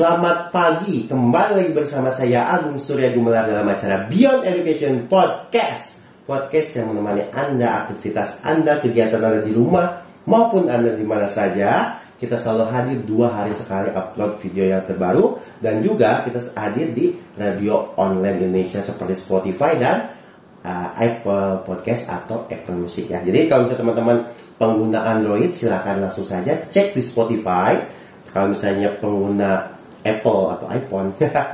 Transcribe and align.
Selamat 0.00 0.48
pagi, 0.48 1.04
kembali 1.04 1.60
lagi 1.60 1.72
bersama 1.76 2.08
saya 2.08 2.48
Agung 2.56 2.80
Surya 2.80 3.12
Gumelar 3.12 3.44
dalam 3.44 3.68
acara 3.68 4.08
Beyond 4.08 4.48
Education 4.48 5.04
Podcast. 5.04 6.00
Podcast 6.24 6.72
yang 6.80 6.96
menemani 6.96 7.28
Anda 7.28 7.84
aktivitas 7.84 8.40
Anda, 8.40 8.80
kegiatan 8.80 9.20
Anda 9.20 9.44
di 9.44 9.52
rumah 9.52 10.00
maupun 10.24 10.72
Anda 10.72 10.96
di 10.96 11.04
mana 11.04 11.28
saja. 11.28 12.00
Kita 12.16 12.40
selalu 12.40 12.64
hadir 12.72 12.98
dua 13.04 13.28
hari 13.28 13.52
sekali 13.52 13.92
upload 13.92 14.40
video 14.40 14.72
yang 14.72 14.80
terbaru 14.88 15.36
Dan 15.60 15.84
juga 15.84 16.24
kita 16.24 16.48
hadir 16.56 16.96
di 16.96 17.20
radio 17.36 17.92
online 18.00 18.40
Indonesia 18.40 18.80
seperti 18.80 19.12
Spotify 19.12 19.76
dan 19.76 20.16
uh, 20.64 20.96
Apple 20.96 21.68
Podcast 21.68 22.08
atau 22.08 22.48
Apple 22.48 22.88
Music 22.88 23.04
ya. 23.04 23.20
Jadi 23.20 23.52
kalau 23.52 23.68
misalnya 23.68 23.84
teman-teman 23.84 24.16
pengguna 24.56 25.12
Android 25.12 25.52
silahkan 25.52 26.00
langsung 26.00 26.24
saja 26.24 26.56
cek 26.56 26.96
di 26.96 27.04
Spotify. 27.04 28.00
Kalau 28.32 28.56
misalnya 28.56 28.96
pengguna 28.96 29.79
Apple 30.04 30.42
atau 30.56 30.66
iPhone. 30.70 31.12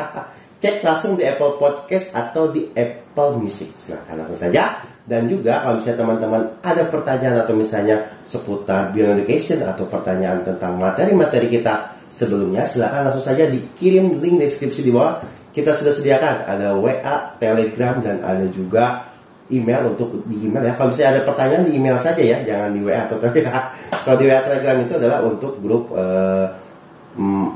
Cek 0.62 0.80
langsung 0.80 1.20
di 1.20 1.24
Apple 1.28 1.60
Podcast 1.60 2.16
atau 2.16 2.48
di 2.48 2.64
Apple 2.72 3.36
Music. 3.36 3.76
Silahkan 3.76 4.16
langsung 4.16 4.40
saja. 4.40 4.80
Dan 5.06 5.30
juga 5.30 5.62
kalau 5.62 5.78
misalnya 5.78 5.98
teman-teman 6.02 6.42
ada 6.66 6.82
pertanyaan 6.90 7.36
atau 7.46 7.54
misalnya 7.54 7.96
seputar 8.26 8.90
Beyond 8.90 9.22
Education 9.22 9.62
atau 9.62 9.86
pertanyaan 9.86 10.42
tentang 10.42 10.74
materi-materi 10.74 11.46
kita 11.46 11.94
sebelumnya 12.10 12.66
silahkan 12.66 13.06
langsung 13.06 13.22
saja 13.22 13.46
dikirim 13.46 14.18
link 14.18 14.42
deskripsi 14.42 14.82
di 14.82 14.90
bawah. 14.90 15.22
Kita 15.54 15.72
sudah 15.76 15.94
sediakan. 15.94 16.48
Ada 16.48 16.74
WA, 16.74 17.38
Telegram 17.38 17.96
dan 18.02 18.24
ada 18.24 18.44
juga 18.50 19.14
email 19.52 19.94
untuk 19.94 20.26
di 20.26 20.48
email 20.48 20.66
ya. 20.66 20.74
Kalau 20.74 20.90
misalnya 20.90 21.20
ada 21.20 21.22
pertanyaan 21.22 21.64
di 21.68 21.72
email 21.78 21.96
saja 22.00 22.22
ya, 22.22 22.42
jangan 22.42 22.74
di 22.74 22.80
WA 22.82 23.06
atau 23.06 23.16
Telegram. 23.22 23.62
Kalau 24.02 24.16
di 24.18 24.24
WA 24.26 24.40
Telegram 24.42 24.76
itu 24.82 24.92
adalah 24.98 25.18
untuk 25.22 25.52
grup 25.62 25.94
uh, 25.94 26.65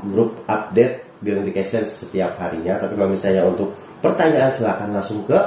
grup 0.09 0.41
update 0.49 1.21
Beyond 1.21 1.45
Education 1.45 1.85
setiap 1.85 2.37
harinya. 2.41 2.81
Tapi 2.81 2.97
kalau 2.97 3.09
misalnya 3.13 3.45
untuk 3.45 3.77
pertanyaan 4.01 4.49
silahkan 4.49 4.89
langsung 4.89 5.21
ke 5.23 5.37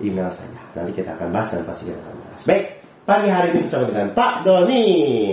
email 0.00 0.32
saja. 0.32 0.60
Nanti 0.74 0.92
kita 0.96 1.14
akan 1.14 1.28
bahas 1.30 1.52
dan 1.52 1.62
pasti 1.68 1.92
kita 1.92 2.00
akan 2.00 2.14
bahas. 2.24 2.40
Baik, 2.48 2.64
pagi 3.04 3.28
hari 3.28 3.46
ini 3.52 3.58
bersama 3.68 3.84
dengan 3.92 4.08
Pak 4.16 4.34
Doni. 4.42 4.86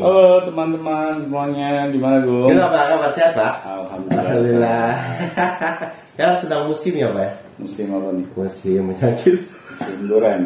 Halo 0.03 0.44
teman-teman 0.45 1.12
semuanya, 1.23 1.88
gimana 1.90 2.18
Gung? 2.22 2.52
Kita 2.52 2.68
apa 2.68 2.80
kabar 2.94 3.12
sehat 3.16 3.31
Pak? 3.34 3.53
Alhamdulillah. 3.66 4.22
Alhamdulillah. 4.22 4.92
Sekarang 6.12 6.38
sedang 6.38 6.62
musim 6.68 6.94
ya 6.94 7.08
Pak? 7.09 7.23
ya? 7.23 7.31
Musim 7.58 7.86
apa 7.96 8.09
nih? 8.14 8.28
Musim 8.36 8.81
penyakit. 8.94 9.38
Musim 9.72 9.96
duren. 10.06 10.42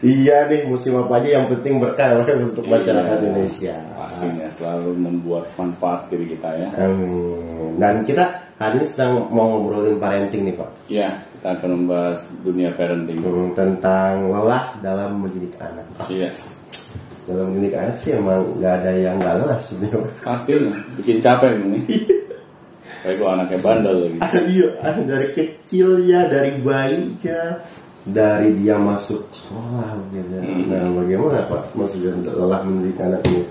Iya 0.00 0.48
nih 0.48 0.64
musim 0.64 0.96
apa 0.96 1.20
aja 1.20 1.28
yang 1.36 1.46
penting 1.46 1.76
berkah 1.76 2.24
untuk 2.48 2.64
masyarakat 2.64 3.16
Iya, 3.16 3.26
Indonesia. 3.28 3.76
Pastinya 3.94 4.48
selalu 4.48 4.90
membuat 4.96 5.52
manfaat 5.60 6.08
diri 6.08 6.32
kita 6.32 6.48
ya. 6.56 6.68
Amin. 6.80 7.76
Dan 7.76 8.08
kita 8.08 8.24
hari 8.56 8.80
ini 8.80 8.86
sedang 8.88 9.28
mau 9.28 9.60
ngobrolin 9.60 10.00
parenting 10.00 10.48
nih 10.48 10.56
Pak. 10.56 10.70
Iya, 10.88 11.08
kita 11.36 11.48
akan 11.60 11.68
membahas 11.76 12.18
dunia 12.40 12.72
parenting. 12.72 13.20
Hmm, 13.20 13.52
tentang 13.52 14.32
lelah 14.32 14.72
dalam 14.80 15.20
mendidik 15.20 15.56
anak. 15.60 15.84
Iya, 16.08 16.32
Dalam 17.28 17.52
mendidik 17.52 17.76
anak 17.76 17.94
sih 17.94 18.16
emang 18.16 18.56
nggak 18.56 18.74
ada 18.80 18.90
yang 18.96 19.20
nggak 19.20 19.34
lelah 19.44 19.60
sebenarnya. 19.60 20.08
pastinya 20.24 20.74
bikin 20.96 21.20
capek 21.20 21.52
nih. 21.60 21.84
Kayak 23.00 23.16
gue 23.16 23.28
anaknya 23.28 23.58
bandel 23.60 23.96
lagi. 23.96 24.18
Iya, 24.50 24.68
ada 24.80 25.00
dari 25.04 25.28
kecil 25.32 26.04
ya, 26.04 26.28
dari 26.28 26.60
bayinya, 26.60 27.60
dari 28.02 28.56
dia 28.56 28.76
masuk 28.76 29.28
sekolah 29.30 29.92
gitu. 30.10 30.36
Hmm. 30.36 30.66
Nah, 30.66 30.88
bagaimana 30.96 31.44
Pak 31.44 31.74
maksudnya 31.74 32.16
lelah 32.24 32.60
mendidik 32.62 32.96
anak 32.98 33.20
ini? 33.26 33.44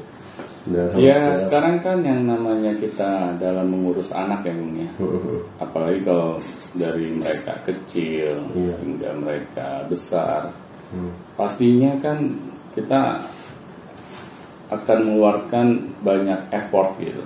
Dalam- 0.65 0.97
Ya 0.97 1.15
dalam- 1.15 1.37
sekarang 1.39 1.75
kan 1.79 1.97
yang 2.01 2.21
namanya 2.23 2.73
kita 2.75 3.33
dalam 3.37 3.67
mengurus 3.67 4.09
anak 4.11 4.43
ya 4.43 4.53
Gung 4.53 4.75
ya. 4.75 4.89
Hmm, 4.97 5.39
Apalagi 5.63 5.99
kalau 6.03 6.35
dari 6.73 7.07
mereka 7.11 7.53
kecil 7.63 8.35
Iya. 8.53 8.75
hingga 8.79 9.09
mereka 9.15 9.67
besar. 9.85 10.49
hmm. 10.89 11.13
pastinya 11.37 11.93
kan 12.01 12.17
kita 12.73 13.21
akan 14.69 14.97
mengeluarkan 15.01 15.67
banyak 16.01 16.39
effort 16.49 16.97
gitu. 16.97 17.21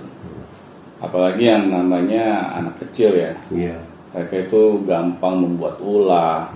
Apalagi 1.00 1.44
yang 1.44 1.68
namanya 1.68 2.52
anak 2.54 2.80
kecil 2.80 3.12
ya, 3.12 3.32
Iya. 3.48 3.76
mereka 4.12 4.34
itu 4.42 4.80
gampang 4.84 5.40
membuat 5.40 5.76
ulah. 5.80 6.48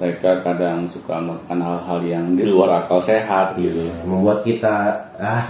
Mereka 0.00 0.40
kadang 0.40 0.88
suka 0.88 1.20
melakukan 1.20 1.60
hal-hal 1.60 2.00
yang 2.08 2.26
di 2.32 2.48
luar 2.48 2.80
akal 2.80 2.98
sehat 3.04 3.52
gitu. 3.60 3.84
Membuat 4.08 4.40
kita 4.42 4.96
ah 5.20 5.44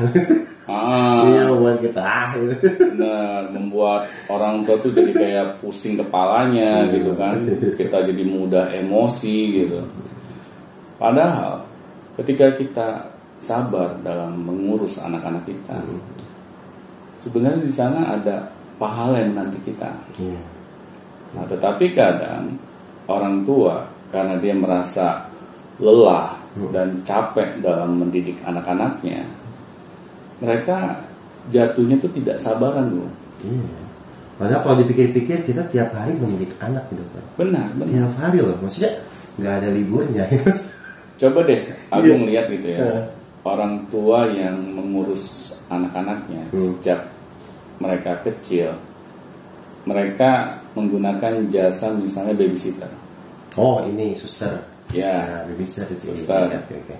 Ah, 0.70 1.26
iya 1.26 1.50
membuat 1.50 1.82
kita 1.82 1.98
ah 1.98 2.30
gitu. 2.38 2.54
benar, 2.94 3.50
membuat 3.50 4.06
orang 4.30 4.62
tua 4.62 4.78
tuh 4.78 4.94
jadi 4.94 5.10
kayak 5.10 5.46
pusing 5.58 5.98
kepalanya 5.98 6.86
gitu 6.94 7.14
kan. 7.18 7.42
Kita 7.78 8.06
jadi 8.06 8.22
mudah 8.26 8.70
emosi 8.74 9.38
gitu. 9.66 9.82
Padahal 10.98 11.66
ketika 12.18 12.54
kita 12.54 12.88
sabar 13.42 13.98
dalam 14.04 14.34
mengurus 14.46 15.02
anak-anak 15.02 15.42
kita, 15.48 15.78
sebenarnya 17.18 17.62
di 17.66 17.72
sana 17.72 18.14
ada 18.14 18.50
pahala 18.78 19.18
yang 19.18 19.34
nanti 19.34 19.58
kita. 19.66 19.90
Iya. 20.22 20.42
Nah, 21.34 21.44
tetapi 21.46 21.94
kadang 21.94 22.58
orang 23.10 23.42
tua 23.42 23.86
karena 24.10 24.34
dia 24.38 24.54
merasa 24.54 25.26
lelah 25.80 26.36
dan 26.74 27.00
capek 27.06 27.62
dalam 27.62 27.96
mendidik 28.02 28.36
anak-anaknya, 28.42 29.22
mereka 30.42 30.98
jatuhnya 31.48 31.96
tuh 32.02 32.10
tidak 32.12 32.36
sabaran 32.42 32.90
loh. 32.90 33.10
Iya. 33.46 33.80
Padahal 34.40 34.60
kalau 34.64 34.76
dipikir-pikir 34.80 35.44
kita 35.44 35.62
tiap 35.68 35.92
hari 35.92 36.16
mendidik 36.16 36.56
anak 36.64 36.88
gitu 36.88 37.04
Pak. 37.12 37.24
Benar, 37.36 37.68
benar. 37.76 37.92
Tiap 37.92 38.14
hari 38.16 38.38
loh, 38.40 38.56
maksudnya 38.60 38.92
nggak 39.36 39.54
ada 39.62 39.68
liburnya. 39.68 40.24
Coba 41.20 41.44
deh, 41.44 41.60
Agung 41.92 42.24
lihat 42.24 42.48
gitu 42.48 42.68
ya. 42.72 42.78
Iya. 42.80 43.00
Orang 43.44 43.88
tua 43.88 44.28
yang 44.28 44.56
mengurus 44.76 45.56
anak-anaknya 45.72 46.44
Hmm. 46.52 46.60
sejak 46.60 47.00
mereka 47.80 48.20
kecil, 48.20 48.76
mereka 49.88 50.60
menggunakan 50.76 51.48
jasa 51.48 51.92
misalnya 51.96 52.36
babysitter. 52.36 52.88
Oh 53.56 53.82
ini 53.86 54.14
suster. 54.14 54.62
Ya, 54.90 55.46
Nah, 55.46 55.54
bisa 55.54 55.86
itu. 55.86 56.10
Suster. 56.14 56.50
Oke, 56.50 56.58
oke, 56.58 56.74
oke. 56.86 56.96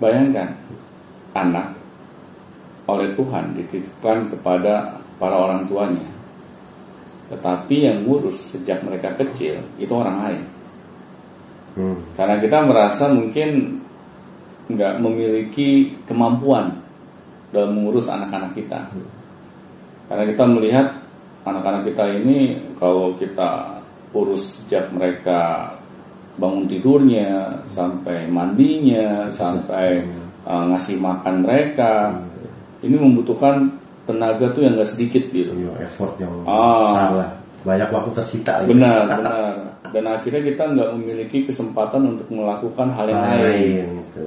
bayangkan 0.00 0.56
anak 1.36 1.76
oleh 2.88 3.12
Tuhan 3.14 3.52
dititipkan 3.56 4.32
kepada 4.32 4.98
para 5.20 5.36
orang 5.36 5.68
tuanya. 5.68 6.08
Tetapi 7.30 7.76
yang 7.86 8.08
ngurus 8.08 8.56
sejak 8.56 8.82
mereka 8.82 9.14
kecil 9.14 9.60
itu 9.78 9.92
orang 9.92 10.16
lain. 10.24 10.42
Hmm. 11.78 11.98
Karena 12.18 12.42
kita 12.42 12.66
merasa 12.66 13.12
mungkin 13.12 13.78
nggak 14.70 14.98
memiliki 14.98 15.94
kemampuan 16.08 16.82
dalam 17.54 17.76
mengurus 17.78 18.10
anak-anak 18.10 18.56
kita. 18.58 18.90
Karena 20.10 20.24
kita 20.26 20.44
melihat 20.48 20.86
anak-anak 21.46 21.86
kita 21.86 22.04
ini 22.10 22.58
kalau 22.78 23.14
kita 23.14 23.79
urus 24.10 24.64
sejak 24.66 24.90
mereka 24.90 25.70
bangun 26.40 26.64
tidurnya 26.66 27.60
sampai 27.68 28.26
mandinya 28.26 29.28
sampai 29.28 30.02
uh, 30.48 30.64
ngasih 30.72 30.96
makan 30.98 31.44
mereka 31.44 32.16
ini 32.80 32.96
membutuhkan 32.96 33.76
tenaga 34.08 34.50
tuh 34.50 34.64
yang 34.64 34.74
nggak 34.74 34.88
sedikit 34.88 35.22
gitu. 35.30 35.52
Iya, 35.52 35.84
effort 35.84 36.16
yang 36.16 36.32
Ah. 36.48 36.80
besar 36.82 37.08
lah. 37.14 37.30
Banyak 37.60 37.88
waktu 37.92 38.10
tersita 38.16 38.64
lagi. 38.64 38.72
Benar, 38.72 39.00
benar. 39.20 39.52
Dan 39.92 40.04
akhirnya 40.08 40.42
kita 40.42 40.62
nggak 40.72 40.90
memiliki 40.96 41.38
kesempatan 41.44 42.16
untuk 42.16 42.26
melakukan 42.32 42.88
hal 42.96 43.06
yang 43.10 43.20
lain. 43.20 43.42
lain 43.44 43.86
gitu. 44.00 44.22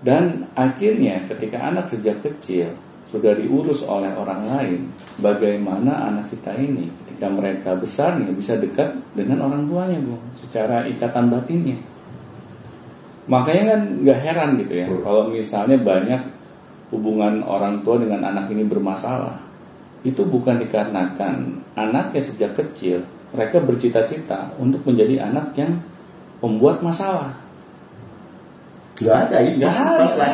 Dan 0.00 0.48
akhirnya 0.56 1.26
ketika 1.28 1.58
anak 1.60 1.90
sejak 1.90 2.22
kecil 2.24 2.72
sudah 3.10 3.34
diurus 3.34 3.82
oleh 3.90 4.14
orang 4.14 4.46
lain, 4.46 4.80
bagaimana 5.18 6.14
anak 6.14 6.30
kita 6.30 6.54
ini 6.54 6.86
ketika 7.02 7.26
mereka 7.26 7.74
besarnya 7.74 8.30
bisa 8.30 8.54
dekat 8.54 8.94
dengan 9.18 9.50
orang 9.50 9.66
tuanya, 9.66 9.98
Bu, 9.98 10.14
secara 10.38 10.86
ikatan 10.86 11.26
batinnya. 11.26 11.74
Makanya 13.26 13.74
kan 13.74 13.80
nggak 14.06 14.18
heran 14.22 14.50
gitu 14.62 14.74
ya, 14.78 14.86
Hmm. 14.86 15.02
kalau 15.02 15.26
misalnya 15.26 15.78
banyak 15.82 16.22
hubungan 16.94 17.42
orang 17.42 17.82
tua 17.82 17.98
dengan 17.98 18.30
anak 18.30 18.46
ini 18.54 18.62
bermasalah. 18.62 19.42
Itu 20.06 20.24
bukan 20.24 20.62
dikarenakan 20.62 21.66
anaknya 21.76 22.22
sejak 22.22 22.56
kecil 22.56 23.02
mereka 23.30 23.62
bercita-cita 23.62 24.54
untuk 24.58 24.82
menjadi 24.86 25.22
anak 25.30 25.54
yang 25.54 25.78
pembuat 26.42 26.82
masalah. 26.82 27.30
Gak 29.00 29.30
ada 29.30 29.36
Nggak 29.44 29.70
pas, 29.70 30.12
ada, 30.12 30.26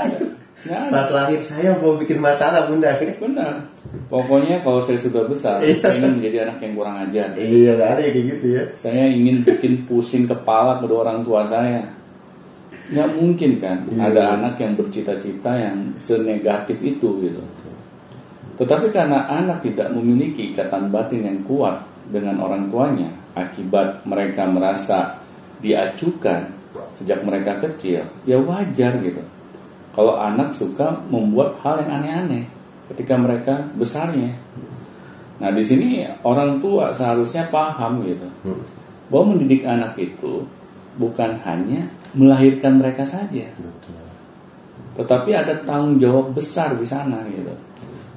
ada. 0.64 0.88
Pas 0.88 1.08
lahir 1.12 1.40
saya 1.44 1.76
mau 1.76 2.00
bikin 2.00 2.18
masalah 2.18 2.66
bunda. 2.66 2.96
Benar. 2.96 3.68
Pokoknya 4.08 4.64
kalau 4.64 4.80
saya 4.80 4.98
sudah 4.98 5.28
besar, 5.28 5.60
Iya. 5.62 5.78
saya 5.78 5.98
ingin 6.00 6.18
menjadi 6.22 6.38
anak 6.48 6.58
yang 6.64 6.72
kurang 6.74 6.96
ajar. 7.06 7.28
Iya 7.36 7.70
gak 7.76 7.90
ada 7.96 8.00
kayak 8.08 8.26
gitu 8.34 8.46
ya. 8.50 8.62
Saya 8.72 9.04
ingin 9.10 9.42
bikin 9.46 9.86
pusing 9.86 10.24
kepala 10.26 10.80
kedua 10.80 11.06
orang 11.06 11.20
tua 11.26 11.42
saya. 11.46 11.82
Nggak 12.86 13.08
mungkin 13.18 13.50
kan 13.58 13.78
Iya. 13.90 13.98
ada 14.10 14.22
anak 14.38 14.54
yang 14.62 14.72
bercita-cita 14.78 15.52
yang 15.58 15.94
senegatif 15.98 16.78
itu 16.82 17.08
gitu. 17.26 17.42
Tetapi 18.56 18.88
karena 18.88 19.28
anak 19.28 19.60
tidak 19.60 19.92
memiliki 19.92 20.54
ikatan 20.54 20.88
batin 20.88 21.22
yang 21.26 21.38
kuat 21.44 21.84
dengan 22.08 22.40
orang 22.40 22.72
tuanya, 22.72 23.10
akibat 23.36 24.06
mereka 24.08 24.48
merasa 24.48 25.20
diacukan 25.60 26.56
sejak 26.96 27.20
mereka 27.26 27.60
kecil, 27.60 28.06
ya 28.24 28.40
wajar 28.40 28.96
gitu. 29.04 29.20
Kalau 29.96 30.20
anak 30.20 30.52
suka 30.52 31.00
membuat 31.08 31.56
hal 31.64 31.80
yang 31.80 32.04
aneh-aneh 32.04 32.44
ketika 32.92 33.16
mereka 33.16 33.64
besarnya. 33.74 34.36
Nah 35.40 35.50
di 35.50 35.64
sini 35.64 36.04
orang 36.20 36.60
tua 36.60 36.92
seharusnya 36.92 37.48
paham 37.48 38.04
gitu 38.04 38.28
Hmm. 38.44 38.60
bahwa 39.08 39.32
mendidik 39.34 39.64
anak 39.64 39.96
itu 39.96 40.44
bukan 40.96 41.36
hanya 41.44 41.88
melahirkan 42.12 42.80
mereka 42.80 43.04
saja, 43.04 43.44
Betul. 43.52 44.00
tetapi 44.96 45.30
ada 45.36 45.52
tanggung 45.68 46.00
jawab 46.00 46.32
besar 46.32 46.72
di 46.72 46.88
sana 46.88 47.20
gitu. 47.28 47.52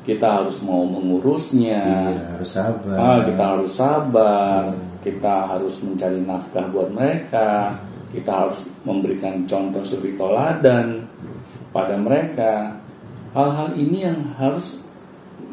Kita 0.07 0.39
harus 0.39 0.63
mau 0.63 0.87
mengurusnya, 0.87 1.83
Iya, 2.15 2.23
harus 2.39 2.49
sabar. 2.55 2.95
ah, 2.95 3.19
kita 3.27 3.43
harus 3.43 3.71
sabar, 3.75 4.61
kita 5.03 5.33
harus 5.45 5.75
mencari 5.83 6.19
nafkah 6.23 6.65
buat 6.71 6.87
mereka, 6.89 7.75
kita 8.15 8.31
harus 8.31 8.63
memberikan 8.87 9.43
contoh 9.43 9.83
suri 9.83 10.15
toladan 10.15 11.03
pada 11.69 11.95
mereka. 11.95 12.77
Hal-hal 13.33 13.77
ini 13.77 14.05
yang 14.09 14.33
harus 14.37 14.81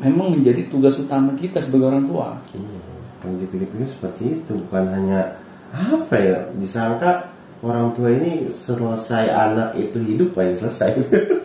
memang 0.01 0.37
menjadi 0.37 0.69
tugas 0.69 0.97
utama 0.97 1.37
kita 1.37 1.61
sebagai 1.61 1.93
orang 1.93 2.09
tua. 2.09 2.29
Iya, 2.57 2.81
kalau 3.21 3.37
dipikir-pikir 3.41 3.89
seperti 3.89 4.23
itu 4.41 4.53
bukan 4.69 4.85
hanya 4.93 5.37
apa 5.73 6.15
ya 6.17 6.39
disangka 6.57 7.29
orang 7.65 7.93
tua 7.97 8.13
ini 8.13 8.49
selesai 8.53 9.29
anak 9.29 9.77
itu 9.77 9.99
hidup 10.01 10.37
aja 10.37 10.69
selesai. 10.69 10.91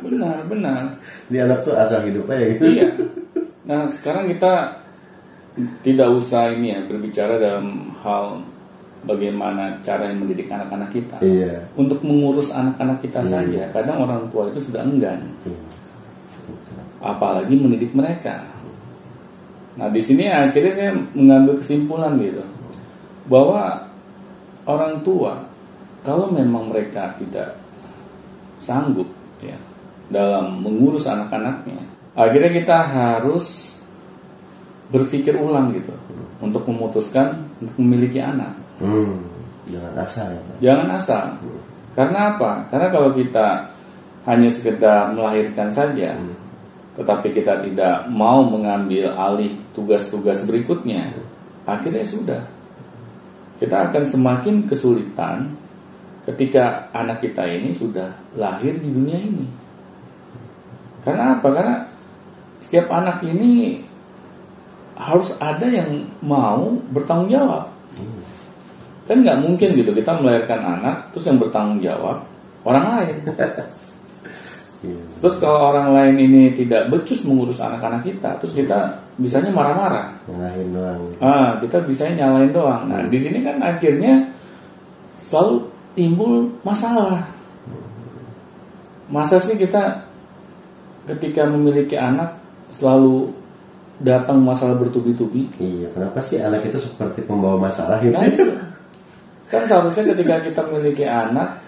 Benar, 0.02 0.44
benar. 0.48 1.00
Di 1.32 1.40
anak 1.40 1.64
tuh 1.64 1.76
asal 1.76 2.04
hidup 2.04 2.28
aja 2.28 2.46
gitu. 2.52 2.64
Iya. 2.68 2.88
Nah, 3.64 3.88
sekarang 3.88 4.28
kita 4.28 4.84
tidak 5.84 6.10
usah 6.12 6.52
ini 6.52 6.76
ya 6.76 6.80
berbicara 6.84 7.40
dalam 7.40 7.96
hal 8.04 8.44
bagaimana 9.02 9.82
cara 9.82 10.10
yang 10.14 10.22
mendidik 10.26 10.48
anak-anak 10.50 10.90
kita. 10.94 11.18
Iya. 11.26 11.66
Untuk 11.74 12.06
mengurus 12.06 12.54
anak-anak 12.54 13.02
kita 13.02 13.26
Iya. 13.26 13.30
saja, 13.30 13.62
kadang 13.74 14.06
orang 14.06 14.30
tua 14.30 14.50
itu 14.54 14.62
sudah 14.62 14.86
enggan, 14.86 15.20
Iya. 15.46 15.62
apalagi 17.02 17.58
mendidik 17.58 17.92
mereka. 17.98 18.46
Nah, 19.78 19.90
di 19.90 20.02
sini 20.04 20.28
akhirnya 20.30 20.74
saya 20.74 20.92
mengambil 21.16 21.58
kesimpulan 21.58 22.20
gitu 22.20 22.44
bahwa 23.26 23.88
orang 24.68 25.00
tua 25.02 25.48
kalau 26.06 26.30
memang 26.30 26.70
mereka 26.70 27.14
tidak 27.18 27.58
sanggup 28.62 29.08
ya 29.42 29.58
dalam 30.12 30.62
mengurus 30.62 31.10
anak-anaknya, 31.10 31.82
akhirnya 32.14 32.52
kita 32.54 32.78
harus 32.86 33.78
berpikir 34.92 35.40
ulang 35.40 35.72
gitu 35.72 35.96
untuk 36.44 36.68
memutuskan 36.68 37.48
untuk 37.64 37.76
memiliki 37.80 38.20
anak. 38.20 38.61
Hmm, 38.82 39.22
jangan 39.70 39.94
asal 40.02 40.28
ya. 40.34 40.42
Jangan 40.60 40.88
asal. 40.98 41.26
Karena 41.94 42.20
apa? 42.36 42.66
Karena 42.74 42.88
kalau 42.90 43.14
kita 43.14 43.70
hanya 44.26 44.50
sekedar 44.50 45.14
melahirkan 45.14 45.70
saja, 45.70 46.18
tetapi 46.98 47.32
kita 47.32 47.62
tidak 47.62 48.10
mau 48.10 48.42
mengambil 48.44 49.14
alih 49.14 49.54
tugas-tugas 49.72 50.44
berikutnya, 50.50 51.14
akhirnya 51.64 52.06
sudah. 52.06 52.44
Kita 53.62 53.90
akan 53.90 54.04
semakin 54.04 54.66
kesulitan 54.66 55.54
ketika 56.26 56.90
anak 56.94 57.22
kita 57.22 57.46
ini 57.46 57.70
sudah 57.74 58.10
lahir 58.34 58.78
di 58.82 58.90
dunia 58.90 59.20
ini. 59.22 59.46
Karena 61.06 61.38
apa? 61.38 61.48
Karena 61.50 61.76
setiap 62.62 62.90
anak 62.94 63.26
ini 63.26 63.82
harus 64.98 65.34
ada 65.42 65.66
yang 65.66 66.06
mau 66.22 66.78
bertanggung 66.94 67.34
jawab 67.34 67.71
kan 69.06 69.18
nggak 69.20 69.38
mungkin 69.42 69.70
gitu 69.76 69.92
kita 69.92 70.12
melahirkan 70.18 70.62
anak 70.62 71.10
terus 71.12 71.26
yang 71.28 71.38
bertanggung 71.42 71.82
jawab 71.82 72.22
orang 72.64 72.86
lain 72.88 73.18
Iya. 74.82 74.98
terus 75.22 75.38
kalau 75.38 75.70
orang 75.70 75.94
lain 75.94 76.16
ini 76.26 76.58
tidak 76.58 76.90
becus 76.90 77.22
mengurus 77.30 77.62
anak-anak 77.62 78.02
kita 78.02 78.34
terus 78.42 78.58
kita 78.58 78.98
bisanya 79.14 79.54
marah-marah 79.54 80.10
Ngalahin 80.26 80.74
doang. 80.74 81.02
ah 81.22 81.54
kita 81.62 81.86
bisanya 81.86 82.26
nyalain 82.26 82.50
doang 82.50 82.90
nah 82.90 83.06
di 83.06 83.22
sini 83.22 83.46
kan 83.46 83.62
akhirnya 83.62 84.34
selalu 85.22 85.70
timbul 85.94 86.50
masalah 86.66 87.30
masa 89.14 89.38
sih 89.38 89.54
kita 89.54 90.02
ketika 91.06 91.46
memiliki 91.46 91.94
anak 91.94 92.42
selalu 92.74 93.30
datang 94.02 94.42
masalah 94.42 94.82
bertubi-tubi 94.82 95.46
Iya, 95.62 95.94
kenapa 95.94 96.18
sih 96.26 96.42
anak 96.42 96.66
itu 96.66 96.82
seperti 96.82 97.22
pembawa 97.22 97.70
masalah 97.70 98.02
gitu? 98.02 98.18
Nah, 98.18 98.26
itu. 98.26 98.44
Kan 99.52 99.68
seharusnya 99.68 100.16
ketika 100.16 100.36
kita 100.48 100.62
memiliki 100.72 101.04
anak 101.04 101.60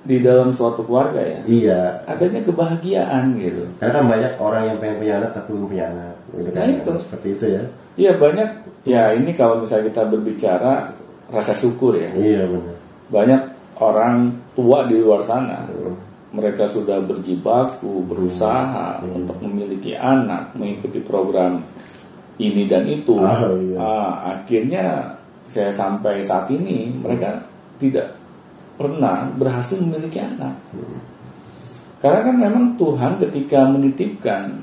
di 0.00 0.20
dalam 0.20 0.48
suatu 0.52 0.80
keluarga 0.84 1.20
ya, 1.20 1.40
iya, 1.44 1.80
adanya 2.08 2.40
kebahagiaan 2.40 3.36
gitu. 3.36 3.68
karena 3.76 4.00
kan 4.00 4.04
banyak 4.08 4.32
orang 4.40 4.62
yang 4.64 4.76
pengen 4.80 4.96
punya 4.96 5.14
anak 5.20 5.30
tapi 5.36 5.48
belum 5.52 5.68
punya 5.68 5.86
anak, 5.92 6.14
gitu 6.40 6.50
kan? 6.56 6.60
Nah, 6.64 6.72
itu. 6.72 6.90
Seperti 6.96 7.28
itu 7.36 7.44
ya? 7.52 7.62
Iya 8.00 8.12
banyak. 8.16 8.48
Ya 8.88 9.02
ini 9.12 9.30
kalau 9.36 9.60
misalnya 9.60 9.92
kita 9.92 10.02
berbicara 10.08 10.72
rasa 11.28 11.52
syukur 11.52 12.00
ya, 12.00 12.08
Iya 12.16 12.48
benar. 12.48 12.76
banyak 13.12 13.40
orang 13.76 14.14
tua 14.56 14.88
di 14.88 14.96
luar 15.00 15.20
sana. 15.20 15.68
Mereka 16.32 16.64
sudah 16.64 17.02
berjibaku, 17.04 18.06
berusaha 18.06 19.02
untuk 19.04 19.36
memiliki 19.44 19.92
anak, 19.98 20.56
mengikuti 20.56 21.02
program 21.04 21.60
ini 22.40 22.64
dan 22.64 22.88
itu. 22.88 23.20
Ah, 23.20 23.52
iya. 23.52 23.76
Ah, 23.76 24.12
akhirnya 24.38 24.84
saya 25.46 25.70
sampai 25.72 26.22
saat 26.22 26.50
ini 26.50 26.92
mereka 26.94 27.46
tidak 27.80 28.16
pernah 28.80 29.28
berhasil 29.36 29.76
memiliki 29.80 30.20
anak. 30.20 30.56
Karena 32.00 32.20
kan 32.24 32.36
memang 32.40 32.64
Tuhan 32.80 33.20
ketika 33.20 33.68
menitipkan 33.68 34.56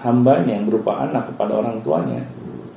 hambanya 0.00 0.56
yang 0.56 0.64
berupa 0.64 1.04
anak 1.04 1.28
kepada 1.28 1.60
orang 1.60 1.84
tuanya, 1.84 2.24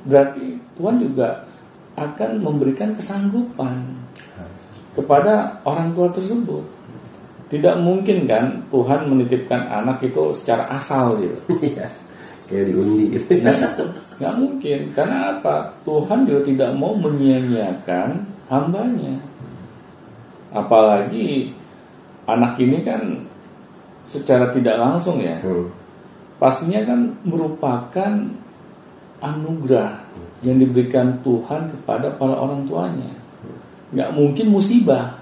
berarti 0.04 0.60
Tuhan 0.76 1.00
juga 1.00 1.48
akan 1.96 2.30
memberikan 2.44 2.92
kesanggupan 2.92 3.96
kepada 4.92 5.64
orang 5.64 5.96
tua 5.96 6.12
tersebut. 6.12 6.62
Tidak 7.48 7.80
mungkin 7.80 8.28
kan 8.28 8.66
Tuhan 8.68 9.08
menitipkan 9.08 9.72
anak 9.72 10.04
itu 10.04 10.32
secara 10.36 10.68
asal 10.74 11.16
gitu. 11.22 11.38
Iya, 11.64 11.86
kayak 12.50 12.64
diundi 12.68 13.04
gitu. 13.14 13.40
Nah 13.40 13.56
nggak 14.18 14.34
mungkin. 14.38 14.80
Karena 14.94 15.38
apa? 15.38 15.74
Tuhan 15.82 16.26
juga 16.28 16.40
tidak 16.46 16.70
mau 16.78 16.94
menyia-nyiakan 16.96 18.10
hambanya. 18.50 19.14
Apalagi 20.54 21.50
anak 22.24 22.54
ini 22.62 22.78
kan 22.86 23.02
secara 24.06 24.52
tidak 24.54 24.78
langsung 24.78 25.18
ya, 25.18 25.40
Hmm. 25.42 25.66
pastinya 26.38 26.84
kan 26.84 27.00
merupakan 27.24 28.12
anugerah 29.24 30.04
yang 30.44 30.60
diberikan 30.60 31.16
Tuhan 31.24 31.72
kepada 31.72 32.12
para 32.20 32.36
orang 32.36 32.68
tuanya. 32.68 33.10
Nggak 33.90 34.10
mungkin 34.12 34.46
musibah. 34.52 35.16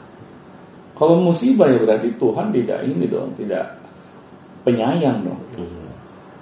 Kalau 0.99 1.23
musibah 1.23 1.71
ya 1.71 1.79
berarti 1.81 2.11
Tuhan 2.19 2.53
tidak 2.53 2.85
ini 2.85 3.07
dong, 3.09 3.33
tidak 3.39 3.79
penyayang 4.67 5.25
dong 5.25 5.41
Iya. 5.57 5.89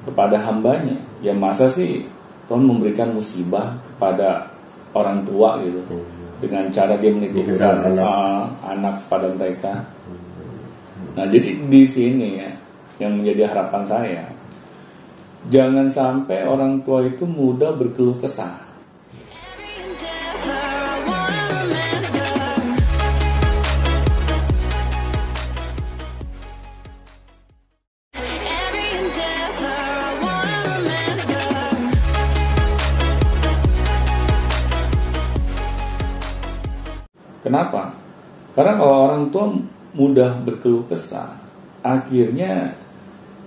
kepada 0.09 0.37
hambanya. 0.41 0.97
Ya 1.21 1.37
masa 1.37 1.69
sih 1.69 2.09
Tuhan 2.51 2.67
memberikan 2.67 3.15
musibah 3.15 3.79
kepada 3.79 4.51
orang 4.91 5.23
tua 5.23 5.63
gitu 5.63 6.03
dengan 6.43 6.67
cara 6.75 6.99
dia 6.99 7.15
menitipkan 7.15 7.55
Menitipkan 7.55 7.95
anak. 7.95 8.03
uh, 8.11 8.43
anak 8.67 8.95
pada 9.07 9.31
mereka. 9.31 9.87
Nah 11.15 11.31
jadi 11.31 11.63
di 11.71 11.83
sini 11.87 12.43
ya 12.43 12.51
yang 12.99 13.23
menjadi 13.23 13.55
harapan 13.55 13.83
saya 13.87 14.25
jangan 15.47 15.87
sampai 15.87 16.43
orang 16.43 16.83
tua 16.83 17.07
itu 17.07 17.23
mudah 17.23 17.71
berkeluh 17.79 18.19
kesah. 18.19 18.70
Karena 38.61 38.77
kalau 38.77 38.97
orang 39.09 39.33
tua 39.33 39.57
mudah 39.97 40.37
berkeluh 40.45 40.85
kesah, 40.85 41.33
akhirnya 41.81 42.77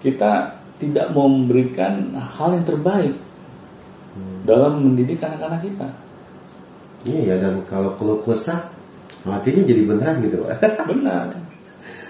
kita 0.02 0.58
tidak 0.82 1.14
mau 1.14 1.30
memberikan 1.30 2.18
hal 2.18 2.58
yang 2.58 2.66
terbaik 2.66 3.14
dalam 4.42 4.82
mendidik 4.82 5.22
anak-anak 5.22 5.62
kita. 5.70 5.86
Iya, 7.06 7.38
dan 7.38 7.62
kalau 7.70 7.94
keluh 8.02 8.26
kesah, 8.26 8.74
hatinya 9.22 9.62
jadi 9.70 9.86
beneran 9.86 10.18
gitu, 10.26 10.42
Pak. 10.42 10.58
Benar. 10.90 11.30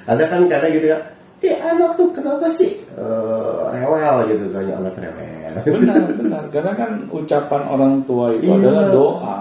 Ada 0.07 0.23
kan 0.31 0.47
kadang 0.47 0.71
gitu 0.71 0.87
ya, 0.95 0.99
eh 1.43 1.59
anak 1.59 1.99
tuh 1.99 2.07
kenapa 2.15 2.47
sih 2.47 2.71
eh, 2.95 3.61
rewel 3.75 4.31
gitu 4.31 4.47
kayaknya 4.55 4.79
anak 4.79 4.95
rewel 4.95 5.51
benar 5.75 6.01
benar 6.23 6.43
karena 6.55 6.71
kan 6.71 6.91
ucapan 7.11 7.61
orang 7.67 7.93
tua 8.07 8.31
itu 8.31 8.47
Iya. 8.47 8.63
adalah 8.63 8.85
doa 8.87 9.37